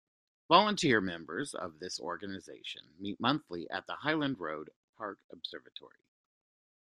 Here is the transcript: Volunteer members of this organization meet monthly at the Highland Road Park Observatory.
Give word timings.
Volunteer 0.49 0.99
members 0.99 1.53
of 1.53 1.77
this 1.77 1.99
organization 1.99 2.95
meet 2.97 3.19
monthly 3.19 3.69
at 3.69 3.85
the 3.85 3.97
Highland 3.97 4.39
Road 4.39 4.71
Park 4.97 5.19
Observatory. 5.29 5.99